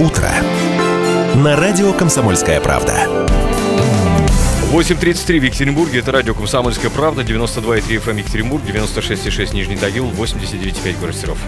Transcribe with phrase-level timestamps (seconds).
[0.00, 0.30] утро»
[1.34, 3.06] на радио «Комсомольская правда».
[4.70, 6.00] 8.33 в Екатеринбурге.
[6.00, 7.22] Это радио «Комсомольская правда».
[7.22, 11.38] 92,3 FM Екатеринбург, 96,6 Нижний Тагил, 89,5 город Серов.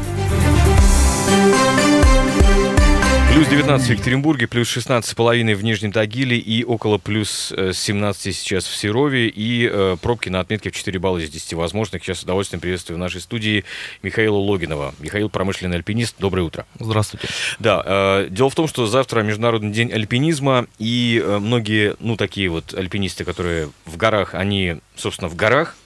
[3.31, 8.65] Плюс 19 в Екатеринбурге, плюс 16,5 в Нижнем Тагиле и около плюс 17 э, сейчас
[8.65, 9.29] в Серове.
[9.29, 12.03] И э, пробки на отметке в 4 балла из 10 возможных.
[12.03, 13.65] Сейчас с удовольствием приветствую в нашей студии
[14.03, 14.97] Михаила Логинова.
[14.99, 16.17] Михаил, промышленный альпинист.
[16.19, 16.67] Доброе утро.
[16.81, 17.29] Здравствуйте.
[17.61, 20.67] Да, э, дело в том, что завтра Международный день альпинизма.
[20.81, 25.77] И э, многие, ну, такие вот альпинисты, которые в горах, они, собственно, в горах.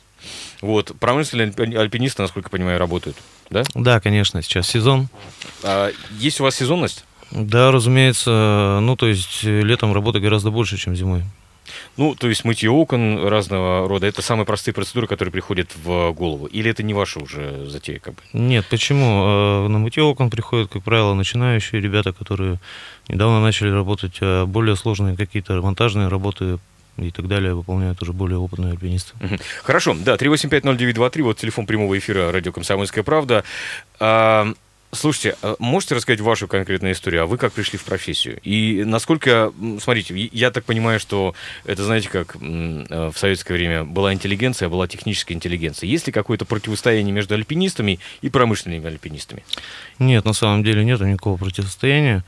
[0.63, 3.19] Вот, промышленные альпинисты, насколько я понимаю, работают,
[3.51, 3.65] да?
[3.75, 5.09] Да, конечно, сейчас сезон.
[5.63, 7.05] А, есть у вас сезонность?
[7.35, 8.79] Да, разумеется.
[8.81, 11.23] Ну, то есть э, летом работы гораздо больше, чем зимой.
[11.97, 16.47] Ну, то есть мытье окон разного рода, это самые простые процедуры, которые приходят в голову?
[16.47, 17.99] Или это не ваша уже затея?
[17.99, 18.21] Как бы?
[18.33, 19.65] Нет, почему?
[19.65, 22.61] Э, на мытье окон приходят, как правило, начинающие ребята, которые
[23.09, 26.59] недавно начали работать, а более сложные какие-то монтажные работы
[26.97, 29.15] и так далее выполняют уже более опытные альпинисты.
[29.65, 33.43] Хорошо, да, 3850923, вот телефон прямого эфира радио «Комсомольская правда».
[33.99, 34.53] А,
[34.95, 38.41] Слушайте, а можете рассказать вашу конкретную историю, а вы как пришли в профессию?
[38.43, 44.13] И насколько, смотрите, я так понимаю, что это, знаете, как э, в советское время была
[44.13, 45.89] интеллигенция, была техническая интеллигенция.
[45.89, 49.45] Есть ли какое-то противостояние между альпинистами и промышленными альпинистами?
[49.99, 52.25] Нет, на самом деле нет никакого противостояния.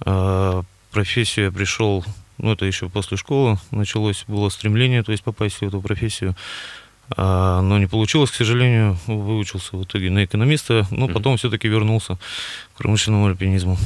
[0.00, 0.62] А,
[0.92, 2.04] профессию я пришел,
[2.38, 6.36] ну это еще после школы началось, было стремление, то есть попасть в эту профессию.
[7.10, 12.18] А, но не получилось, к сожалению, выучился в итоге на экономиста, но потом все-таки вернулся
[12.74, 13.78] к промышленному альпинизму.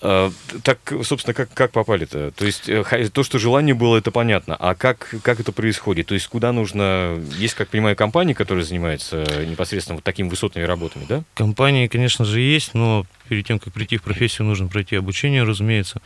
[0.00, 0.30] А,
[0.62, 2.30] так, собственно, как, как попали-то?
[2.32, 4.56] То есть э, то, что желание было, это понятно.
[4.58, 6.06] А как, как это происходит?
[6.06, 7.18] То есть куда нужно...
[7.36, 11.24] Есть, как понимаю, компании, которые занимаются непосредственно вот такими высотными работами, да?
[11.34, 16.00] Компании, конечно же, есть, но перед тем, как прийти в профессию, нужно пройти обучение, разумеется.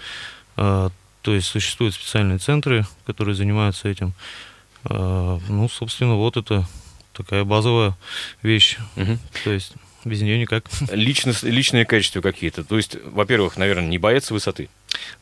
[0.57, 0.91] А,
[1.21, 4.15] то есть существуют специальные центры, которые занимаются этим.
[4.85, 6.67] А, ну, собственно, вот это
[7.13, 7.97] такая базовая
[8.43, 8.79] вещь.
[8.97, 9.19] Угу.
[9.45, 10.65] То есть без нее никак.
[10.91, 12.65] Лично, личные качества какие-то.
[12.65, 14.69] То есть, во-первых, наверное, не бояться высоты.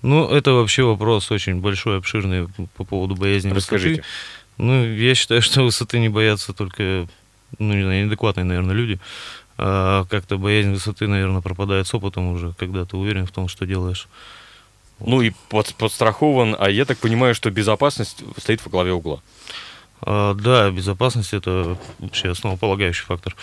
[0.03, 4.03] Ну, это вообще вопрос очень большой, обширный по поводу боязни Расскажите.
[4.03, 4.09] высоты.
[4.59, 7.09] Ну, я считаю, что высоты не боятся только,
[7.59, 8.99] ну, не знаю, неадекватные, наверное, люди.
[9.59, 13.67] А как-то боязнь высоты, наверное, пропадает с опытом уже, когда ты уверен в том, что
[13.67, 14.09] делаешь.
[15.01, 19.21] Ну и под, подстрахован, а я так понимаю, что безопасность стоит во главе угла.
[20.03, 23.37] А, да, безопасность это вообще основополагающий фактор.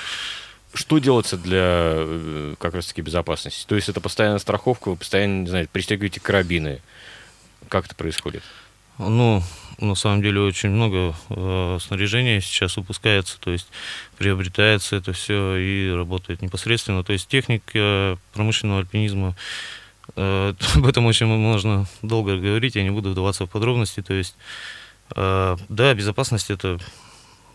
[0.73, 3.66] Что делается для э, как раз-таки безопасности?
[3.67, 6.81] То есть это постоянная страховка, вы постоянно, не знаю, пристегиваете карабины.
[7.69, 8.44] Как это происходит?
[9.00, 9.44] Ну,
[9.79, 13.67] на самом деле очень много э, снаряжения сейчас выпускается, то есть
[14.17, 17.03] приобретается это все и работает непосредственно.
[17.03, 19.34] То есть техника промышленного альпинизма, э,
[20.16, 24.01] об этом очень можно долго говорить, я не буду вдаваться в подробности.
[24.01, 24.35] То есть
[25.16, 26.79] Э, да, безопасность это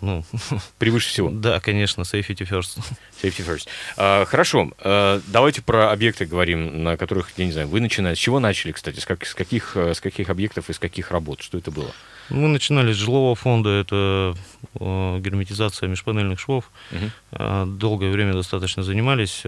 [0.01, 0.25] ну,
[0.79, 1.31] превыше всего.
[1.31, 2.79] Да, конечно, safety first.
[3.23, 3.69] Safety first.
[3.97, 8.15] А, хорошо, а, давайте про объекты говорим, на которых, я не знаю, вы начинали.
[8.15, 8.99] С чего начали, кстати?
[8.99, 11.41] С, как, с, каких, с каких объектов и с каких работ?
[11.43, 11.93] Что это было?
[12.31, 14.35] Мы начинали с жилого фонда, это
[14.75, 16.71] э, герметизация межпанельных швов.
[16.91, 17.67] Угу.
[17.79, 19.43] долгое время достаточно занимались.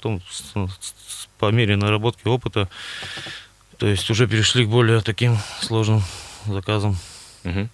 [0.00, 2.68] Потом с, с, по мере наработки опыта,
[3.76, 6.02] то есть уже перешли к более таким сложным
[6.46, 6.96] заказам
[7.44, 7.68] угу.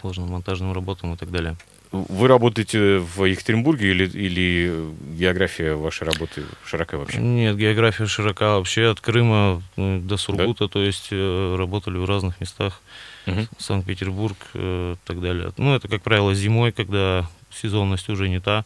[0.00, 1.56] сложным монтажным работам и так далее.
[1.92, 7.18] Вы работаете в Екатеринбурге или, или география вашей работы широка вообще?
[7.18, 10.68] Нет, география широка вообще от Крыма ну, до Сургута, да?
[10.68, 12.80] то есть э, работали в разных местах,
[13.26, 13.40] угу.
[13.58, 15.52] Санкт-Петербург и э, так далее.
[15.58, 18.64] Ну, это, как правило, зимой, когда сезонность уже не та,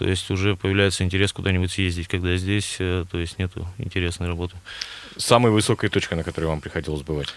[0.00, 4.56] то есть уже появляется интерес куда-нибудь съездить, когда здесь, э, то есть нету интересной работы.
[5.18, 7.28] Самая высокая точка, на которой вам приходилось бывать?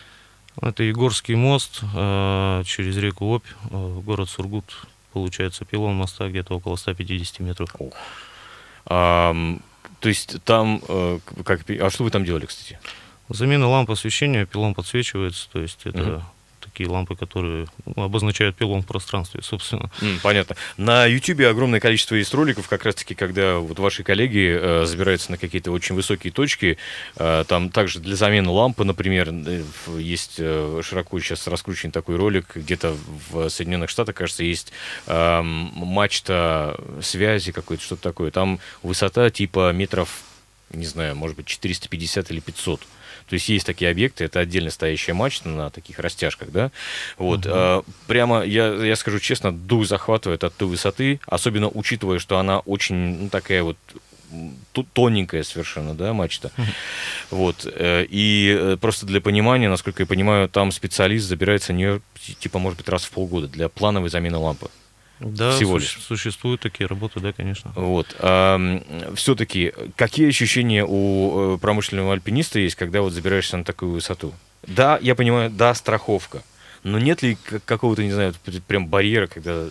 [0.62, 4.64] Это Егорский мост э, через реку Обь, э, город Сургут.
[5.12, 7.70] Получается, пилон моста где-то около 150 метров.
[8.86, 9.36] А,
[10.00, 10.82] то есть там,
[11.44, 12.80] как, а что вы там делали, кстати?
[13.28, 16.24] Замена ламп освещения, пилон подсвечивается, то есть это угу
[16.74, 19.92] такие лампы, которые ну, обозначают пилон в пространстве, собственно.
[20.02, 20.56] Mm, понятно.
[20.78, 25.38] На YouTube огромное количество есть роликов, как раз-таки, когда вот ваши коллеги э, забираются на
[25.38, 26.78] какие-то очень высокие точки.
[27.18, 29.64] Э, там также для замены лампы, например, э,
[30.00, 32.96] есть э, широко сейчас раскручен такой ролик, где-то
[33.30, 34.74] в Соединенных Штатах, кажется, есть
[35.06, 38.32] э, мачта связи какой-то, что-то такое.
[38.32, 40.10] Там высота типа метров,
[40.74, 42.82] не знаю, может быть, 450 или 500.
[43.28, 46.72] То есть есть такие объекты, это отдельно стоящая мачта на таких растяжках, да.
[47.18, 47.56] Вот, угу.
[47.56, 52.60] э, прямо, я, я скажу честно, дух захватывает от той высоты, особенно учитывая, что она
[52.60, 53.78] очень ну, такая вот
[54.72, 56.52] тут тоненькая совершенно, да, мачта.
[57.30, 57.66] Вот.
[57.66, 62.00] э, И э, просто для понимания, насколько я понимаю, там специалист забирается не
[62.40, 64.70] типа, может быть, раз в полгода для плановой замены лампы.
[65.20, 67.72] Да, Всего суще- существуют такие работы, да, конечно.
[67.76, 68.08] Вот.
[69.16, 74.34] все-таки, какие ощущения у э, промышленного альпиниста есть, когда вот забираешься на такую высоту?
[74.68, 76.42] Да, я понимаю, да, страховка.
[76.84, 78.34] Но нет ли какого-то, не знаю,
[78.68, 79.66] прям барьера, когда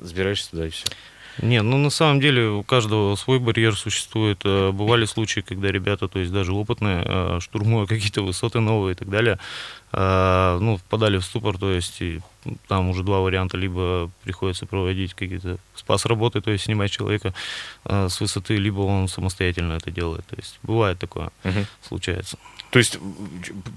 [0.00, 0.86] забираешься туда и все?
[1.40, 4.40] Не, ну на самом деле у каждого свой барьер существует.
[4.44, 8.96] Э, Бывали случаи, когда ребята, то есть даже опытные, э, штурмуя какие-то высоты новые и
[8.96, 9.38] так далее,
[9.92, 12.20] ну, впадали в ступор, то есть и
[12.66, 17.34] там уже два варианта, либо приходится проводить какие-то спас работы, то есть снимать человека
[17.84, 20.26] э, с высоты, либо он самостоятельно это делает.
[20.26, 21.30] То есть бывает такое,
[21.86, 22.38] случается.
[22.70, 22.98] То есть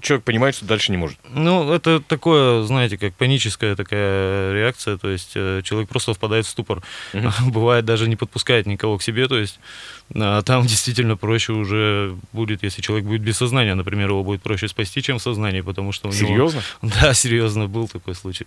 [0.00, 1.18] человек понимает, что дальше не может.
[1.28, 6.48] Ну, это такое, знаете, как паническая такая реакция, то есть э, человек просто впадает в
[6.48, 6.82] ступор.
[7.46, 9.60] Бывает даже не подпускает никого к себе, то есть
[10.05, 14.68] а там действительно проще уже будет, если человек будет без сознания, например, его будет проще
[14.68, 16.28] спасти, чем в сознании, потому что у него...
[16.28, 16.62] Серьезно?
[16.82, 18.46] Да, серьезно, был такой случай.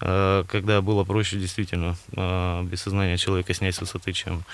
[0.00, 4.44] А, Когда было проще действительно а, без сознания человека снять с высоты, чем...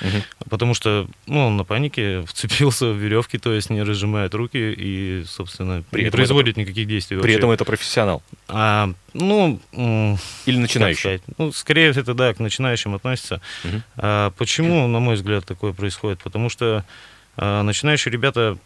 [0.48, 5.24] Потому что, ну, он на панике вцепился в веревки, то есть не разжимает руки и,
[5.26, 7.38] собственно, При не производит никаких действий При вообще.
[7.38, 8.22] этом это профессионал.
[8.48, 9.60] А, ну,
[10.46, 11.20] Или начинающий.
[11.38, 13.40] ну, скорее это, да, к начинающим относится.
[13.64, 13.82] Мгм.
[13.96, 16.22] А, почему, на мой взгляд, такое происходит?
[16.22, 16.84] Потому что
[17.36, 18.56] а, начинающие ребята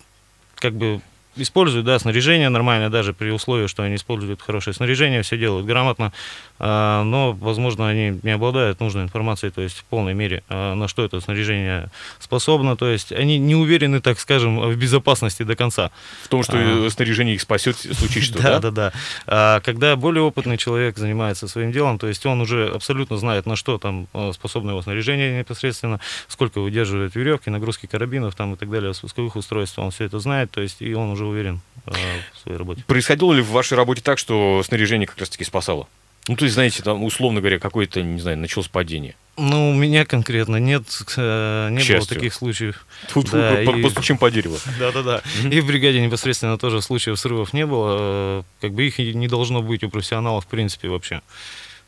[0.56, 1.00] как бы
[1.38, 6.12] используют, да, снаряжение нормально, даже при условии, что они используют хорошее снаряжение, все делают грамотно,
[6.58, 10.88] а, но, возможно, они не обладают нужной информацией, то есть в полной мере, а, на
[10.88, 15.90] что это снаряжение способно, то есть они не уверены, так скажем, в безопасности до конца.
[16.24, 16.90] В том, что А.
[16.90, 18.60] снаряжение их спасет, случись что, Да, да?
[18.60, 18.92] да, да.
[19.26, 23.56] А когда более опытный человек занимается своим делом, то есть он уже абсолютно знает, на
[23.56, 28.92] что там способно его снаряжение непосредственно, сколько выдерживает веревки, нагрузки карабинов там и так далее,
[28.94, 31.92] спусковых устройств, он все это знает, то есть и он уже уверен э,
[32.34, 32.82] в своей работе.
[32.86, 35.86] Происходило ли в вашей работе так, что снаряжение как раз-таки спасало?
[36.26, 39.14] Ну, то есть, знаете, там, условно говоря, какое-то, не знаю, началось падение.
[39.38, 40.82] Ну, у меня конкретно нет,
[41.16, 42.16] э, не было счастью.
[42.16, 42.84] таких случаев.
[43.14, 44.58] Тут Да, и- постучим по дереву.
[44.78, 45.22] Да-да-да.
[45.50, 47.96] И в бригаде непосредственно тоже случаев срывов не было.
[47.98, 51.22] Э, Как бы их и не должно быть у профессионалов в принципе вообще.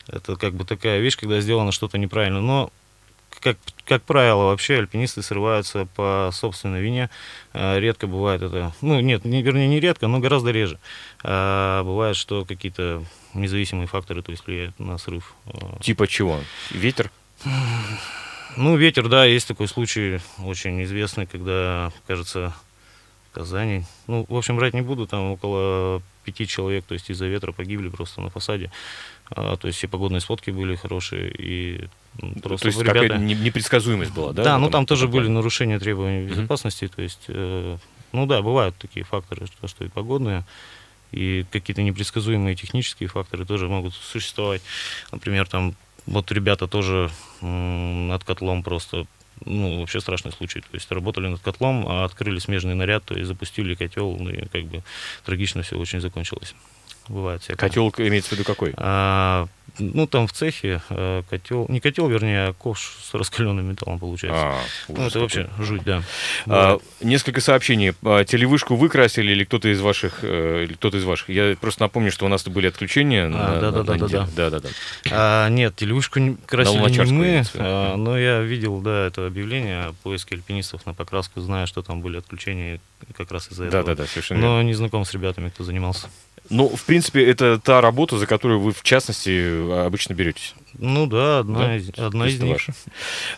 [0.07, 2.41] Это как бы такая вещь, когда сделано что-то неправильно.
[2.41, 2.71] Но
[3.41, 7.11] как, как правило, вообще альпинисты срываются по собственной вине.
[7.53, 10.79] Э, Редко бывает это, ну нет, не, вернее не редко, но гораздо реже.
[11.23, 13.05] А Бывает, что какие-то
[13.35, 15.35] независимые факторы то есть, влияют на срыв.
[15.47, 16.41] Э, Типа чего?
[16.71, 17.11] Ветер?
[18.57, 22.53] ну, ветер, да, есть такой случай очень известный, когда, кажется,
[23.33, 27.53] Казани, ну, в общем, брать не буду, там около пяти человек, то есть из-за ветра
[27.53, 28.71] погибли просто на фасаде.
[29.31, 31.89] А, то есть все погодные сводки были хорошие, и
[32.43, 33.19] просто То есть ребята...
[33.19, 34.43] не- непредсказуемость была, да?
[34.45, 37.77] Да, ну там тоже были нарушения требований безопасности, то есть, э,
[38.13, 40.45] ну да, бывают такие факторы, что, что и погодные,
[41.13, 44.63] и какие-то непредсказуемые технические факторы тоже могут существовать.
[45.13, 45.75] Например, там
[46.07, 47.11] вот ребята тоже
[47.41, 49.07] м, над котлом просто,
[49.45, 50.61] ну, вообще страшный случай.
[50.61, 54.47] То есть работали над котлом, а открыли смежный наряд, то есть запустили котел, ну и
[54.47, 54.83] как бы
[55.25, 56.55] трагично все очень закончилось.
[57.09, 57.69] Бывает всякое.
[57.69, 58.73] Котел имеется в виду какой?
[58.77, 59.49] А,
[59.79, 64.43] ну, там в цехе э, котел, не котел, вернее, а ковш с раскаленным металлом получается.
[64.43, 64.59] А,
[64.89, 65.65] Ну, это вообще какой.
[65.65, 66.03] жуть, да.
[66.47, 67.93] А, несколько сообщений.
[68.03, 71.29] А, телевышку выкрасили или кто-то из ваших, э, или кто-то из ваших?
[71.29, 73.29] Я просто напомню, что у нас были отключения.
[73.29, 73.93] на- А, да-да-да-да-да.
[73.93, 74.27] на неделю.
[74.37, 74.69] Да-да-да.
[75.11, 79.93] А, нет, телевышку не- красили не мы, а, но я видел, да, это объявление о
[80.03, 82.81] поиске альпинистов на покраску, зная, что там были отключения
[83.17, 83.83] как раз из-за этого.
[83.85, 84.57] Да-да-да, совершенно верно.
[84.57, 86.09] Но не знаком с ребятами, кто занимался.
[86.51, 90.55] Ну, в принципе, это та работа, за которую вы, в частности, обычно беретесь.
[90.79, 91.77] Ну да, одна, Да?
[91.77, 92.53] из, одна из них.
[92.55, 92.73] ваша.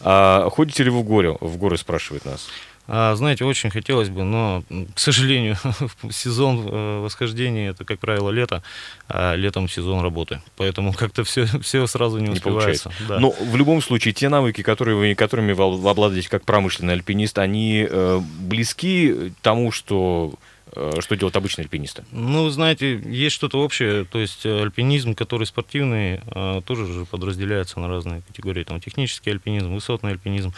[0.00, 1.37] А, ходите ли вы в горы?
[1.40, 2.49] В горы спрашивает нас.
[2.88, 4.64] А, знаете, очень хотелось бы, но,
[4.95, 5.57] к сожалению,
[6.11, 8.62] сезон э, восхождения это, как правило, лето,
[9.09, 10.42] а летом сезон работы.
[10.57, 12.90] Поэтому как-то все, все сразу не, Не успевается.
[13.09, 13.21] Да.
[13.21, 17.87] Но в любом случае, те навыки, которые вы, которыми вы обладаете как промышленный альпинист, они
[17.88, 20.37] э, близки тому, что, э,
[20.73, 22.05] что делают обычные альпинисты.
[22.12, 27.05] Ну, вы знаете, есть что-то общее, то есть э, альпинизм, который спортивный, э, тоже же
[27.05, 30.55] подразделяется на разные категории, там технический альпинизм, высотный альпинизм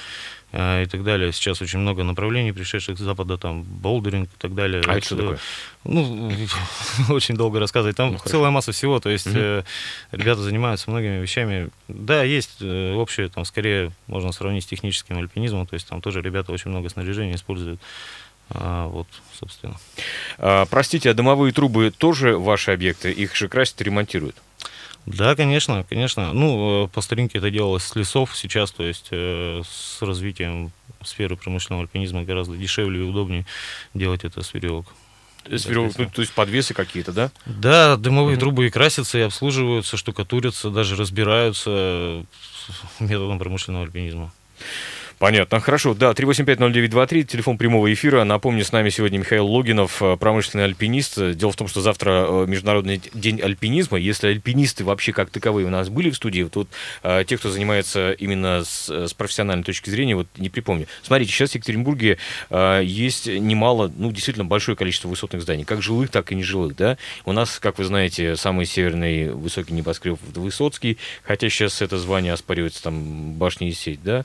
[0.53, 1.33] э, и так далее.
[1.33, 4.83] Сейчас очень много направлений, пришедших с запада, там болдеринг и так далее.
[4.87, 5.39] А это что э, такое?
[5.85, 6.33] Ну,
[7.09, 7.97] очень долго рассказывать.
[7.97, 8.31] Там Ну, хорошо.
[8.31, 9.01] целая масса всего.
[9.01, 9.65] То есть э,
[10.13, 11.71] ребята занимаются многими вещами.
[11.89, 15.67] Да, есть э, общее, там скорее можно сравнить с техническим альпинизмом.
[15.67, 17.81] То есть там тоже ребята очень много снаряжения используют.
[18.51, 19.77] А, вот, собственно.
[20.39, 23.11] А, простите, а дымовые трубы тоже ваши объекты?
[23.11, 24.37] Их же красят и ремонтируют?
[25.07, 26.33] Да, конечно, конечно.
[26.33, 30.73] Ну, э, по старинке это делалось с лесов сейчас, то есть э, с развитием
[31.03, 33.45] сферы промышленного альпинизма гораздо дешевле и удобнее
[33.93, 34.87] делать это с веревок.
[35.47, 37.31] С веревок, ну, то есть подвесы какие-то, да?
[37.45, 42.25] Да, дымовые трубы и красятся, и обслуживаются, штукатурятся, даже разбираются
[42.99, 44.33] методом промышленного альпинизма.
[45.19, 45.95] Понятно, хорошо.
[45.95, 48.25] Да, 3850923, телефон прямого эфира.
[48.25, 51.35] Напомню, с нами сегодня Михаил Логинов, э, промышленный альпинист.
[51.35, 53.99] Дело в том, что завтра э, Международный день альпинизма.
[53.99, 56.67] Если альпинисты вообще как таковые у нас были в студии, то
[57.03, 60.87] э, те, кто занимается именно с, с профессиональной точки зрения, вот не припомню.
[61.03, 62.19] Смотрите, сейчас в Екатеринбурге
[62.51, 66.99] э, есть немало, ну, действительно большое количество высотных зданий, как жилых, так и нежилых, да.
[67.25, 72.83] У нас, как вы знаете, самый северный высокий небоскреб Высоцкий, хотя сейчас это звание оспаривается
[72.83, 74.25] там башни и сеть, да.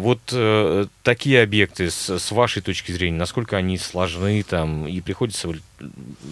[0.00, 5.48] Вот э, такие объекты, с, с вашей точки зрения, насколько они сложны там, и приходится,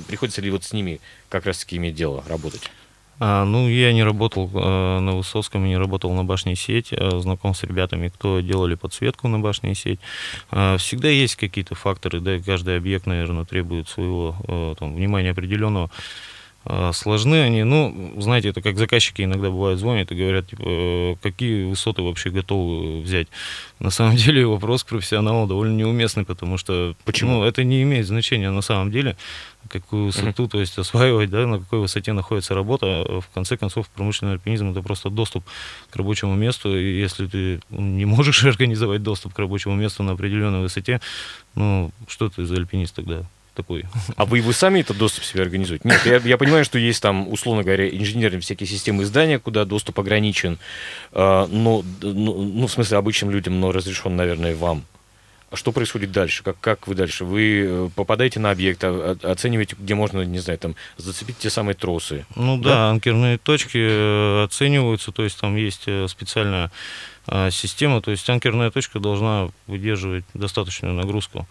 [0.06, 2.70] приходится ли вот с ними как раз-таки иметь дело, работать?
[3.20, 7.54] А, ну, я не работал э, на Высоцком, не работал на башне сеть, э, знаком
[7.54, 9.98] с ребятами, кто делали подсветку на башне сеть.
[10.52, 15.90] Э, всегда есть какие-то факторы, да, каждый объект, наверное, требует своего э, там, внимания определенного.
[16.64, 21.14] А, сложны они, ну, знаете, это как заказчики иногда бывают звонят и говорят, типа, «Э,
[21.22, 23.28] какие высоты вообще готовы взять.
[23.78, 27.38] На самом деле вопрос к профессионалу довольно неуместный, потому что Почему?
[27.38, 29.16] Ну, это не имеет значения на самом деле,
[29.68, 30.48] какую высоту, uh-huh.
[30.50, 33.04] то есть осваивать, да, на какой высоте находится работа.
[33.20, 35.44] В конце концов, промышленный альпинизм это просто доступ
[35.90, 40.60] к рабочему месту, и если ты не можешь организовать доступ к рабочему месту на определенной
[40.60, 41.00] высоте,
[41.54, 43.24] ну, что ты за альпинист тогда?
[43.58, 43.84] Такой.
[44.16, 45.82] А вы, вы сами этот доступ себе организуете?
[45.86, 49.98] Нет, я, я понимаю, что есть там, условно говоря, инженерные всякие системы здания, куда доступ
[49.98, 50.58] ограничен,
[51.12, 54.84] э, но, ну, ну, в смысле, обычным людям, но разрешен, наверное, вам.
[55.50, 56.44] А что происходит дальше?
[56.44, 57.24] Как, как вы дальше?
[57.24, 61.74] Вы э, попадаете на объект, а, оцениваете, где можно, не знаю, там, зацепить те самые
[61.74, 62.26] тросы?
[62.36, 66.70] Ну да, да анкерные точки э, оцениваются, то есть там есть э, специальная
[67.50, 71.46] система, то есть анкерная точка должна выдерживать достаточную нагрузку.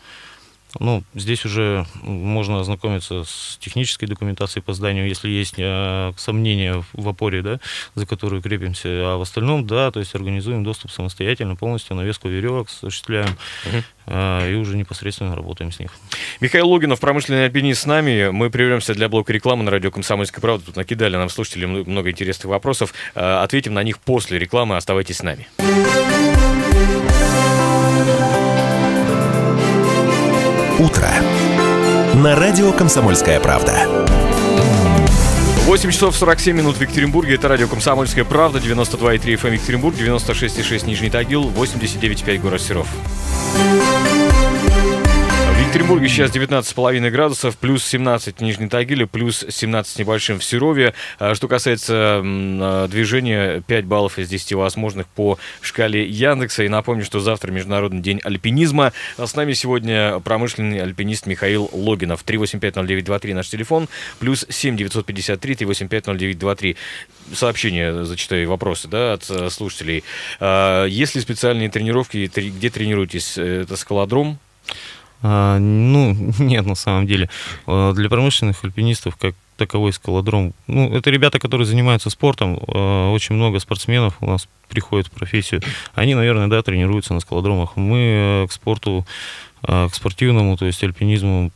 [0.79, 7.07] Ну, здесь уже можно ознакомиться с технической документацией по зданию, если есть э, сомнения в
[7.09, 7.59] опоре, да,
[7.95, 8.89] за которую крепимся.
[8.89, 13.83] А в остальном, да, то есть организуем доступ самостоятельно, полностью навеску веревок осуществляем угу.
[14.07, 15.91] э, и уже непосредственно работаем с них.
[16.41, 18.29] Михаил Логинов, промышленный альпинист с нами.
[18.29, 20.65] Мы прервемся для блока рекламы на радио «Комсомольская правда».
[20.65, 22.93] Тут накидали нам слушатели много интересных вопросов.
[23.15, 24.75] Э, ответим на них после рекламы.
[24.75, 25.47] Оставайтесь с нами.
[32.77, 34.07] 'Комсомольская правда'.
[35.65, 37.35] 8 часов 47 минут в Екатеринбурге.
[37.35, 38.59] Это радио «Комсомольская правда».
[38.59, 42.87] 92,3 FM Екатеринбург, 96,6 Нижний Тагил, 89,5 город Серов.
[45.77, 50.95] Екатеринбурге сейчас 19,5 градусов, плюс 17 в Нижнем Тагиле, плюс 17 небольшим в Серове.
[51.19, 56.63] А что касается а, движения, 5 баллов из 10 возможных по шкале Яндекса.
[56.63, 58.91] И напомню, что завтра Международный день альпинизма.
[59.17, 62.23] А с нами сегодня промышленный альпинист Михаил Логинов.
[62.25, 66.75] 3850923 наш телефон, плюс 7 953 3850923.
[67.35, 70.03] Сообщения, зачитаю вопросы да, от э, слушателей.
[70.41, 73.37] Есть ли специальные тренировки, где тренируетесь?
[73.37, 74.39] Это скалодром?
[75.21, 77.29] А, ну, нет, на самом деле.
[77.65, 83.35] А, для промышленных альпинистов, как таковой скалодром, ну, это ребята, которые занимаются спортом, а, очень
[83.35, 85.61] много спортсменов у нас приходят в профессию.
[85.95, 87.77] Они, наверное, да, тренируются на скалодромах.
[87.77, 89.05] Мы э, к спорту,
[89.61, 91.51] к спортивному, то есть альпинизму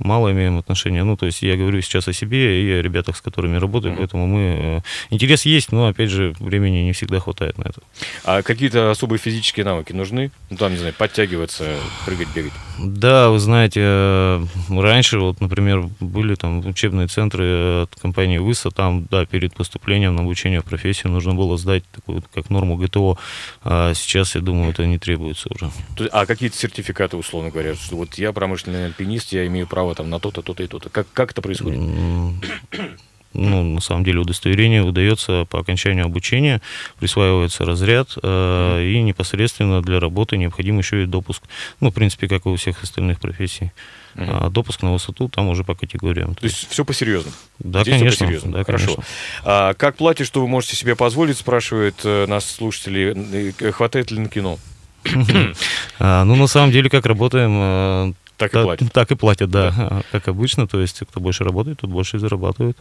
[0.00, 1.04] мало имеем отношения.
[1.04, 3.98] Ну, то есть я говорю сейчас о себе и о ребятах, с которыми работаю, mm-hmm.
[3.98, 4.40] поэтому мы...
[4.40, 4.80] Э,
[5.10, 7.80] интерес есть, но, опять же, времени не всегда хватает на это.
[8.24, 10.30] А какие-то особые физические навыки нужны?
[10.50, 12.52] Ну, там, не знаю, подтягиваться, прыгать, бегать?
[12.78, 19.06] Да, вы знаете, э, раньше, вот, например, были там учебные центры от компании ВЫСа, там,
[19.10, 23.18] да, перед поступлением на обучение в профессию нужно было сдать такую, как норму ГТО,
[23.62, 25.70] а сейчас, я думаю, это не требуется уже.
[26.12, 30.10] А какие-то сертификаты, условно говоря, что вот я промышленный альпинист, я имею право право там,
[30.10, 30.90] на то-то, то-то и то-то.
[30.90, 31.80] Как, как это происходит?
[33.32, 36.60] ну, на самом деле удостоверение выдается по окончанию обучения,
[36.98, 41.42] присваивается разряд, э, и непосредственно для работы необходим еще и допуск.
[41.80, 43.72] Ну, в принципе, как и у всех остальных профессий.
[44.16, 44.24] Угу.
[44.26, 46.34] А допуск на высоту там уже по категориям.
[46.34, 47.36] То есть все по-серьезному?
[47.60, 48.26] Да, Здесь конечно.
[48.26, 48.56] По-серьезному.
[48.56, 48.86] Да, Хорошо.
[48.86, 49.04] Конечно.
[49.44, 53.54] А, как платье, что вы можете себе позволить, спрашивают э, нас слушатели.
[53.60, 54.58] Э, хватает ли на кино?
[55.98, 58.92] А, ну, на самом деле, как работаем, э, так и платят.
[58.92, 59.70] Так и платят, да.
[59.76, 60.02] да.
[60.10, 62.76] Как обычно, то есть кто больше работает, тот больше и зарабатывает.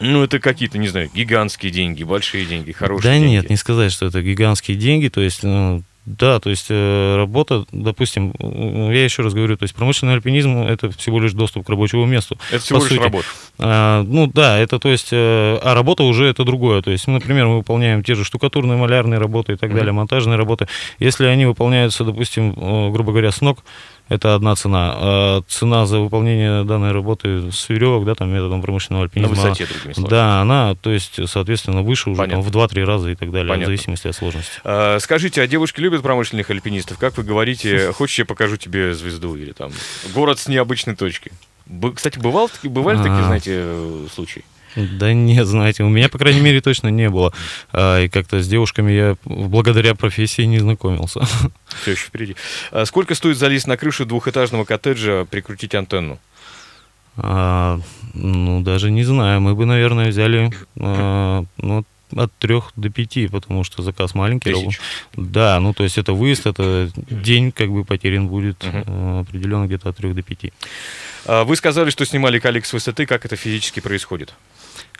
[0.00, 3.32] Ну, это какие-то, не знаю, гигантские деньги, большие деньги, хорошие да деньги.
[3.32, 7.64] нет, не сказать, что это гигантские деньги, то есть ну, Да, то есть э, работа,
[7.72, 11.68] допустим, э, я еще раз говорю, то есть промышленный альпинизм это всего лишь доступ к
[11.70, 12.36] рабочему месту.
[12.50, 13.00] Это всего лишь сути.
[13.00, 13.26] работа.
[13.58, 16.82] А, ну да, это то есть, э, а работа уже это другое.
[16.82, 19.78] То есть, например, мы выполняем те же штукатурные, малярные работы и так Мгм.
[19.78, 20.68] далее, монтажные работы.
[20.98, 22.52] Если они выполняются, допустим,
[22.92, 23.64] грубо говоря, с ног,
[24.08, 24.94] это одна цена.
[24.96, 29.34] А цена за выполнение данной работы с веревок, да, там методом промышленного На альпинизма.
[29.34, 30.10] высоте, другими словами.
[30.10, 33.64] Да, она, то есть, соответственно, выше уже там, в 2-3 раза и так далее, Понятно.
[33.64, 34.52] в зависимости от сложности.
[34.64, 36.98] А, Скажите, а девушки любят промышленных альпинистов?
[36.98, 39.70] Как вы говорите, хочешь, я покажу тебе звезду или там
[40.14, 41.32] город с необычной точки?
[41.94, 43.24] Кстати, бывал, бывали такие, А.
[43.24, 44.44] знаете, э, случаи?
[44.76, 47.32] Да нет, знаете, у меня, по крайней мере, точно не было.
[47.72, 51.20] А, И как-то с девушками я благодаря профессии не знакомился.
[51.82, 52.36] Все еще впереди.
[52.70, 56.18] А Сколько стоит залезть на крышу двухэтажного коттеджа, прикрутить антенну?
[57.16, 57.78] А,
[58.14, 59.40] ну, даже не знаю.
[59.40, 61.84] Мы бы, наверное, взяли а, ну,
[62.16, 64.52] от трех до пяти, потому что заказ маленький.
[64.52, 64.80] Тысяч.
[65.16, 68.84] Да, ну то есть это выезд, это день как бы потерян будет Мгм.
[68.86, 70.52] э, определенно где-то от трех до пяти.
[71.26, 73.06] А, Вы сказали, что снимали коллег с высоты.
[73.06, 74.34] Как это физически происходит?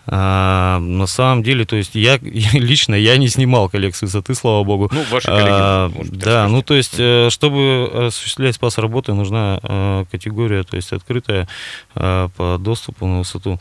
[0.06, 4.62] А, на самом деле, то есть я лично я не снимал коллег с высоты, слава
[4.62, 4.90] богу.
[4.92, 9.60] Ну, ваши коллеги, А, может да, ну то есть, э, чтобы осуществлять спас работы, нужна
[9.62, 11.48] э, категория, то есть открытая
[11.94, 13.58] э, по доступу на высоту.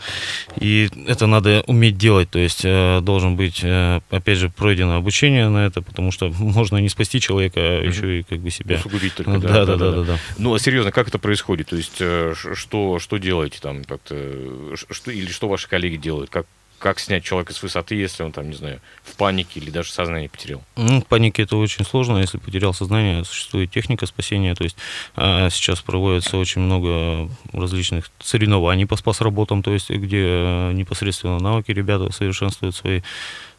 [0.59, 5.49] И это надо уметь делать, то есть э, должен быть, э, опять же, пройдено обучение
[5.49, 8.75] на это, потому что можно не спасти человека, а еще и как бы себя.
[8.77, 10.17] Усугубить только, Ну, да, да, да, да, да, да.
[10.37, 11.69] Ну, а серьезно, как это происходит?
[11.69, 14.15] То есть, э, что, что делаете там как-то?
[14.17, 16.29] э, Что, или что ваши коллеги делают?
[16.29, 16.45] Как,
[16.83, 20.27] как снять человека с высоты, если он там, не знаю, в панике или даже сознание
[20.27, 20.61] потерял?
[20.75, 24.75] Ну, в панике это очень сложно, если потерял сознание, существует техника спасения, то есть
[25.15, 31.71] а, сейчас проводится очень много различных соревнований по спас-работам, то есть где э, непосредственно навыки
[31.71, 32.99] ребята совершенствуют свои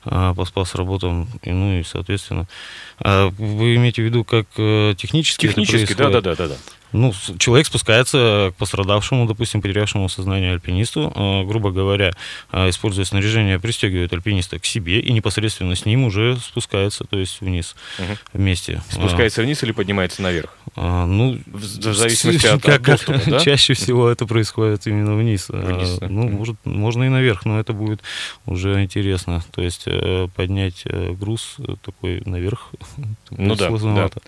[0.05, 2.47] а, по спас-работам, и, ну и, соответственно,
[2.99, 6.25] а, вы имеете в виду, как э, технически это Технически, да, происходит?
[6.25, 6.57] да, да, да, да.
[6.95, 12.13] Ну, человек спускается к пострадавшему, допустим, потерявшему сознание альпинисту, э, грубо говоря,
[12.53, 17.41] э, используя снаряжение, пристегивает альпиниста к себе и непосредственно с ним уже спускается, то есть
[17.41, 18.17] вниз Мгм.
[18.33, 18.81] вместе.
[18.91, 20.57] Спускается вниз или поднимается наверх?
[20.77, 23.41] А, ну, В, в зависимости от, от как- доступа, да?
[23.41, 25.49] Чаще всего это происходит именно вниз.
[25.49, 26.09] Вниз, да.
[26.09, 28.03] Ну, может, можно и наверх, но это будет
[28.47, 29.43] уже интересно.
[29.53, 32.71] То есть э, поднять э, груз э, такой наверх
[33.31, 34.21] Ну да, сложновато.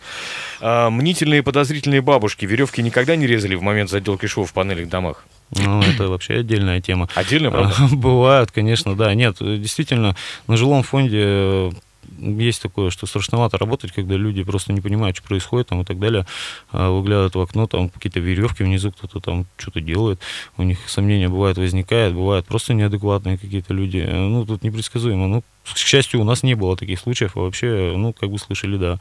[0.61, 4.89] А, мнительные подозрительные бабушки веревки никогда не резали в момент заделки швов в панелях в
[4.89, 5.25] домах?
[5.51, 7.09] Ну, это вообще отдельная тема.
[7.15, 7.75] Отдельно, правда?
[7.93, 9.15] Бывают, конечно, да.
[9.15, 10.17] Нет, действительно,
[10.49, 11.71] на жилом фонде э,
[12.19, 15.99] есть такое, что страшновато работать, когда люди просто не понимают, что происходит там и так
[15.99, 16.27] далее,
[16.73, 20.21] а, выглядывают в окно, там какие-то веревки внизу, кто-то там что-то делает,
[20.57, 25.45] у них сомнения бывают возникают, бывают просто неадекватные какие-то люди, Э, ну, тут непредсказуемо, ну,
[25.75, 28.99] к счастью, у нас не было таких случаев, а вообще, ну, как бы слышали, да,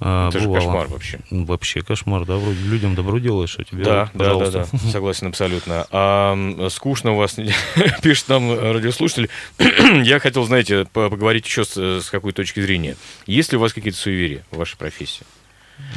[0.00, 0.60] а, Это же бывало.
[0.66, 1.20] кошмар вообще.
[1.30, 4.68] Ну, Вообще кошмар, да, вроде людям добро делаешь, а тебе, Да, да, да, пожалуйста.
[4.72, 5.86] да, согласен абсолютно.
[5.90, 7.36] А, скучно у вас,
[8.02, 9.28] пишет нам радиослушатель.
[10.04, 12.96] Я хотел, знаете, по- поговорить еще с, с какой точки зрения.
[13.26, 15.24] Есть ли у вас какие-то суеверия в вашей профессии?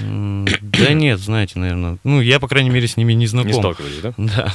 [0.01, 1.97] Да нет, знаете, наверное.
[2.03, 3.51] Ну, я, по крайней мере, с ними не знаком.
[3.51, 4.13] Не сталкивались, да?
[4.17, 4.53] Да.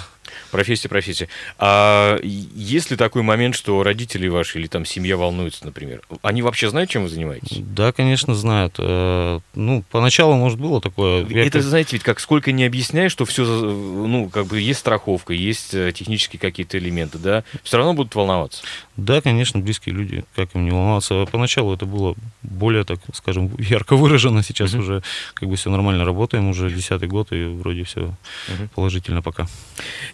[0.53, 1.29] Профессия, профессия.
[1.59, 6.03] А есть ли такой момент, что родители ваши или там семья волнуются, например?
[6.21, 7.57] Они вообще знают, чем вы занимаетесь?
[7.59, 8.75] Да, конечно, знают.
[8.79, 11.27] Э, Ну, поначалу, может, было такое.
[11.27, 14.81] Я Это, как- знаете, ведь как сколько не объясняешь, что все, ну, как бы есть
[14.81, 18.63] страховка, есть э, технические какие-то элементы, да, все равно будут волноваться.
[18.97, 21.25] Да, конечно, близкие люди, как им не волноваться.
[21.33, 24.43] Поначалу это было более, так скажем, ярко выражено.
[24.43, 24.83] Сейчас Мгм.
[24.83, 25.03] уже
[25.33, 28.15] как бы все нормально работаем, уже десятый год, и вроде все
[28.49, 28.69] Мгм.
[28.75, 29.47] положительно пока.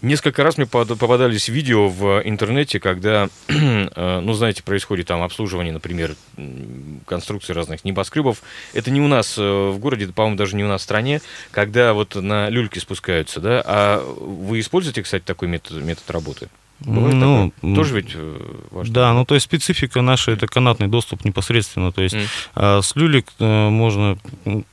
[0.00, 6.14] Несколько раз мне попадались видео в интернете, когда, э, ну, знаете, происходит там обслуживание, например,
[6.36, 8.42] м, конструкций разных небоскребов.
[8.74, 11.94] Это не у нас э, в городе, по-моему, даже не у нас в стране, когда
[11.94, 13.60] вот на люльки спускаются, да?
[13.66, 16.48] А вы используете, кстати, такой метод, метод работы?
[16.80, 17.74] Бывает Ну, такое?
[17.74, 18.94] Тоже ведь э, важно?
[18.94, 21.90] Да, ну то есть специфика наша это канатный доступ непосредственно.
[21.90, 22.16] То есть
[22.54, 24.16] а с люлик э, можно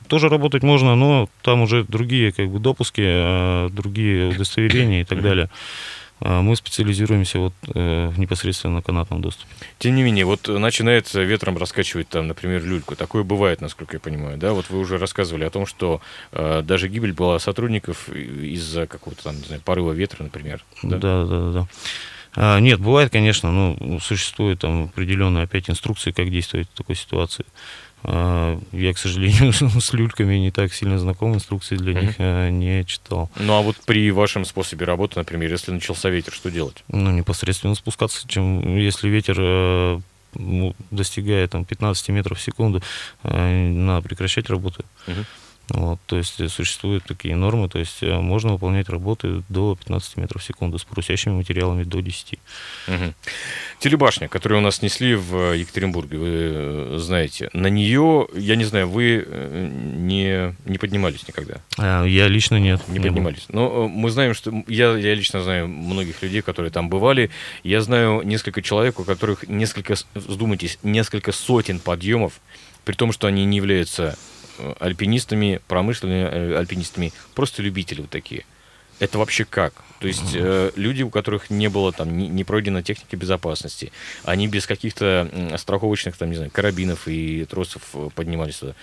[0.06, 5.20] тоже работать можно, но там уже другие как бы допуски, э, другие удостоверения и так
[5.20, 5.50] далее.
[6.20, 9.52] А Мы специализируемся вот э, непосредственно на канатном доступе.
[9.78, 12.96] Тем не менее, вот начинает ветром раскачивать там, например, люльку.
[12.96, 14.54] Такое бывает, насколько я понимаю, да?
[14.54, 16.00] Вот вы уже рассказывали о том, что
[16.32, 20.64] э, даже гибель была сотрудников из-за какого-то там, не знаю, порыва ветра, например.
[20.82, 21.68] Да, да, да, да.
[22.38, 27.46] А, нет, бывает, конечно, но существует там определенные опять инструкции, как действовать в такой ситуации.
[28.08, 32.84] А, Я, к сожалению, с люльками не так сильно знаком, инструкции для них э, не
[32.84, 33.28] читал.
[33.34, 36.84] Ну а вот при вашем способе работы, например, если начался ветер, что делать?
[36.86, 40.00] Ну, непосредственно спускаться, чем если ветер э,
[40.92, 42.80] достигая там 15 метров в секунду,
[43.24, 44.84] э, надо прекращать работу.
[45.08, 45.26] Мгм.
[45.68, 50.16] Вот, то есть э, существуют такие нормы, то есть э, можно выполнять работы до 15
[50.16, 52.38] метров в секунду с прусящими материалами до 10.
[52.86, 53.14] Мгм.
[53.80, 58.88] Телебашня, которую у нас снесли в Екатеринбурге, вы э, знаете, на нее, я не знаю,
[58.88, 61.56] вы э, не, не поднимались никогда?
[61.78, 62.80] А, я лично нет.
[62.86, 63.08] Не был.
[63.08, 63.46] поднимались.
[63.48, 67.30] Но э, мы знаем, что я, я лично знаю многих людей, которые там бывали.
[67.64, 72.40] Я знаю несколько человек, у которых несколько, вдумайтесь, несколько сотен подъемов,
[72.84, 74.35] при том, что они не являются э,
[74.78, 78.44] альпинистами, промышленными э, альпинистами, просто любители вот такие.
[78.98, 79.74] Это вообще как?
[80.00, 83.92] То есть э, люди, у которых не было там, не, не пройдена техника безопасности,
[84.24, 88.74] они без каких-то страховочных, там, не знаю, карабинов и тросов э, поднимались туда.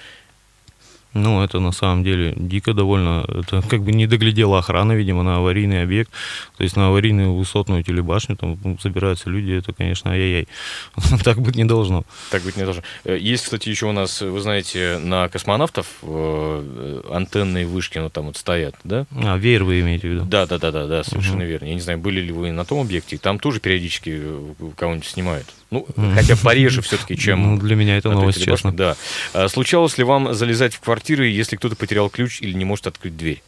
[1.13, 3.25] Ну, это на самом деле дико довольно.
[3.27, 6.11] Это как бы не доглядела охрана, видимо, на аварийный объект.
[6.57, 10.47] То есть на аварийную высотную телебашню там собираются люди, это, конечно, ай-яй-яй.
[11.23, 12.03] Так быть не должно.
[12.31, 12.83] Так быть не должно.
[13.05, 18.25] Э, Есть, кстати, еще у нас, вы знаете, на космонавтов э, антенные вышки, ну там
[18.25, 19.05] вот стоят, да?
[19.15, 20.25] А, веер вы имеете в виду?
[20.25, 21.65] Да, да, да, да, да, совершенно верно.
[21.65, 25.47] Я не знаю, были ли вы на том объекте, там тоже периодически э, кого-нибудь снимают.
[25.73, 28.71] Ну, хотя пореже все-таки, чем Ну, для меня это новость, честно.
[28.71, 28.95] Да.
[29.33, 33.17] А Случалось ли вам залезать в квартиры, если кто-то потерял ключ или не может открыть
[33.17, 33.41] дверь?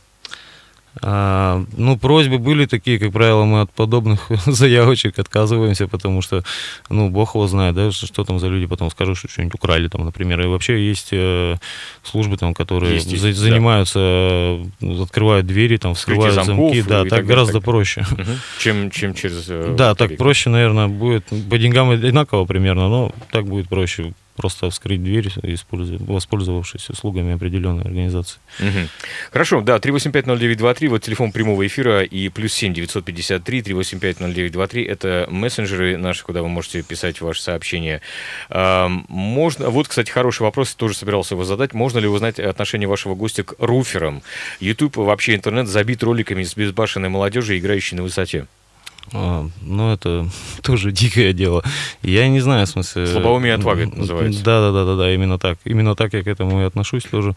[1.02, 6.44] А, ну, просьбы были такие, как правило, мы от подобных заявочек отказываемся, потому что,
[6.90, 9.88] ну, бог его знает, да, что что там за люди потом скажут, что что-нибудь украли
[9.88, 10.42] там, например.
[10.42, 11.58] И вообще есть э,
[12.04, 16.82] службы там, которые Есть, за- занимаются, э, открывают двери, там, вскрывают замков замки.
[16.88, 17.64] Да, так так гораздо так.
[17.64, 18.06] проще.
[18.12, 18.26] Мгм.
[18.60, 19.46] Чем, чем через...
[19.50, 21.26] э, Да, так проще, наверное, будет.
[21.50, 25.30] По деньгам одинаково примерно, но так будет проще просто вскрыть дверь,
[26.00, 28.40] воспользовавшись услугами определенной организации.
[28.60, 28.90] Мгм.
[29.32, 36.24] Хорошо, да, 3850923, вот телефон прямого эфира и плюс 7 953 3850923, это мессенджеры наши,
[36.24, 38.02] куда вы можете писать ваши сообщения.
[38.50, 41.74] Можно, вот, кстати, хороший вопрос, тоже собирался его задать.
[41.74, 44.22] Можно ли узнать отношение вашего гостя к руферам?
[44.60, 48.48] YouTube, вообще интернет забит роликами с безбашенной молодежи, играющей на высоте.
[49.14, 50.28] А, ну, это
[50.62, 51.64] тоже дикое дело.
[52.02, 53.08] Я не знаю, в смысле...
[53.08, 54.44] Слабоумие и отвага это называется.
[54.44, 55.58] Да, да, да, да, да, именно так.
[55.66, 57.36] Именно так я к этому и отношусь тоже.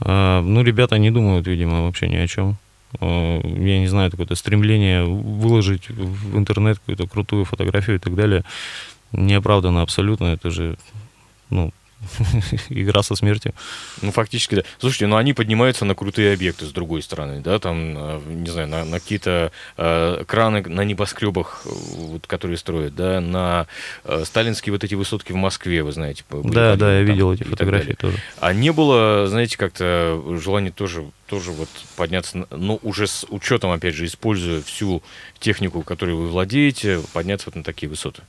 [0.00, 2.56] А, ну, ребята не думают, видимо, вообще ни о чем.
[3.00, 8.44] А, я не знаю, какое-то стремление выложить в интернет какую-то крутую фотографию и так далее.
[9.12, 10.26] Неоправданно абсолютно.
[10.26, 10.76] Это же,
[11.50, 11.72] ну,
[12.68, 13.54] игра со смертью.
[14.00, 14.62] Ну, фактически, да.
[14.78, 18.68] Слушайте, ну они поднимаются на крутые объекты, с другой стороны, да, там, э, не знаю,
[18.68, 23.66] на, на какие-то э, краны на небоскребах, э, вот, которые строят, да, на
[24.04, 26.24] э, сталинские вот эти высотки в Москве, вы знаете.
[26.30, 28.18] были Да, да, я подъемы там видел и эти фотографии тоже.
[28.40, 33.70] А не было, знаете, как-то желания тоже, тоже вот подняться, на- ну, уже с учетом,
[33.70, 35.02] опять же, используя всю
[35.38, 38.22] технику, которой вы владеете, подняться вот на такие высоты?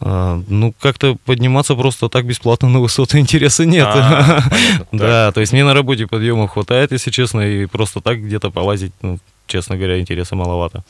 [0.00, 3.86] А, ну, как-то подниматься просто так бесплатно на высоты интереса нет.
[3.88, 8.18] А, понятно, Да, то есть мне на работе подъемов хватает, если честно, и просто так
[8.18, 10.84] где-то полазить, ну, честно говоря, интереса маловато.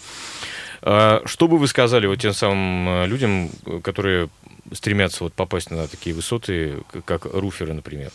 [0.82, 4.28] А Что бы вы сказали вот тем самым э, людям, э, которые
[4.72, 8.10] стремятся вот попасть на такие высоты, как руферы, например?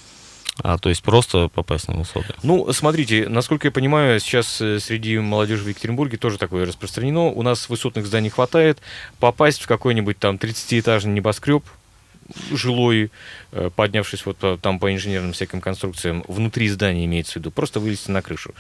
[0.64, 2.34] А, то есть просто попасть на высоты.
[2.44, 7.28] Ну, смотрите, насколько я понимаю, сейчас э, среди молодежи в Екатеринбурге тоже такое распространено.
[7.28, 8.80] У нас высотных зданий хватает.
[9.20, 11.64] Попасть в какой-нибудь там 30-этажный небоскреб
[12.52, 13.12] жилой,
[13.52, 17.80] э, поднявшись вот по- там по инженерным всяким конструкциям, внутри здания имеется в виду, просто
[17.80, 18.54] вылезти на крышу.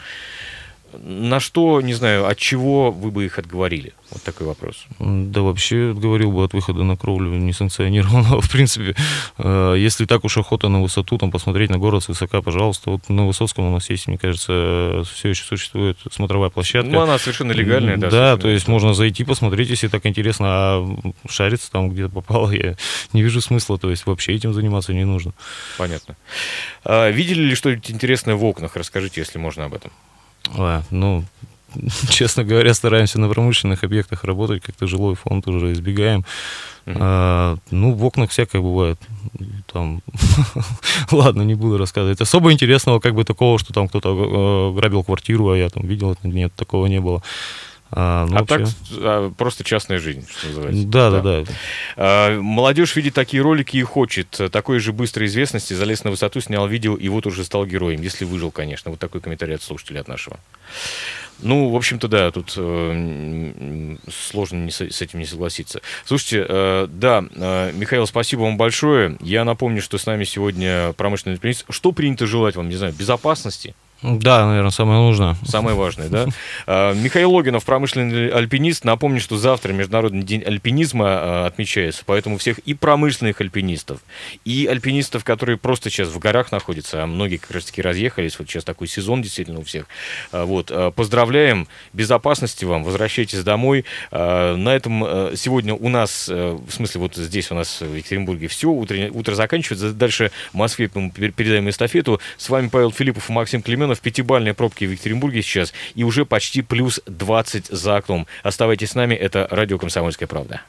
[0.93, 3.93] На что, не знаю, от чего вы бы их отговорили?
[4.11, 4.85] Вот такой вопрос.
[4.99, 8.95] Да вообще, говорил бы, от выхода на кровлю несанкционированного, в принципе.
[9.37, 12.91] Э, Если так уж охота на высоту, там, посмотреть на город с высока, пожалуйста.
[12.91, 16.89] Вот на Высоцком у нас есть, мне кажется, все еще существует смотровая площадка.
[16.89, 18.09] Ну, она совершенно легальная, да.
[18.09, 20.97] Да, совершенно то есть можно зайти, посмотреть, если так интересно, а
[21.27, 22.75] шариться там где-то попало, я
[23.13, 25.33] не вижу смысла, то есть вообще этим заниматься не нужно.
[25.77, 26.15] Понятно.
[26.83, 28.75] А, видели ли что-нибудь интересное в окнах?
[28.75, 29.91] Расскажите, если можно об этом.
[30.57, 31.23] А, ну,
[32.09, 36.25] честно говоря, стараемся на промышленных объектах работать, как-то жилой фонд уже избегаем.
[36.85, 38.99] А, ну, в окнах всякое бывает.
[39.71, 40.01] Там,
[41.11, 42.21] ладно, не буду рассказывать.
[42.21, 46.15] Особо интересного, как бы такого, что там кто-то э, грабил квартиру, а я там видел,
[46.23, 47.21] нет, такого не было.
[47.91, 50.85] А, ну, а так вообще- а, просто частная жизнь, что называется.
[50.87, 51.43] Да, да, да.
[51.97, 56.67] А, молодежь видит такие ролики и хочет такой же быстрой известности, залез на высоту, снял
[56.67, 58.91] видео и вот уже стал героем, если выжил, конечно.
[58.91, 60.39] Вот такой комментарий от слушателя от нашего.
[61.41, 65.81] Ну, в общем-то, да, тут э, сложно не с, с этим не согласиться.
[66.05, 69.17] Слушайте, э, да, э, Михаил, спасибо вам большое.
[69.21, 71.65] Я напомню, что с нами сегодня промышленный альпинист.
[71.69, 73.73] Что принято желать вам, не знаю, безопасности?
[74.01, 75.35] Да, наверное, самое нужное.
[75.45, 76.27] Самое важное, да?
[76.65, 78.85] А, Михаил Логинов, промышленный альпинист.
[78.85, 83.99] Напомню, что завтра Международный день альпинизма а, отмечается, поэтому всех и промышленных альпинистов,
[84.45, 88.63] и альпинистов, которые просто сейчас в горах находятся, а многие как раз-таки разъехались, вот сейчас
[88.63, 89.85] такой сезон действительно у всех.
[90.31, 93.83] А, вот, поздравляем, безопасности вам, возвращайтесь домой.
[94.11, 98.97] На этом сегодня у нас, в смысле вот здесь у нас в Екатеринбурге все, утро,
[99.11, 102.21] утро заканчивается, дальше в Москве мы передаем эстафету.
[102.37, 106.25] С вами Павел Филиппов и Максим Клименов в пятибальной пробке в Екатеринбурге сейчас и уже
[106.25, 108.27] почти плюс 20 за окном.
[108.43, 110.61] Оставайтесь с нами, это радио «Комсомольская правда».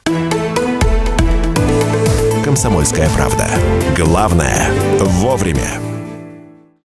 [2.43, 3.47] «Комсомольская правда».
[3.95, 5.90] Главное– вовремя.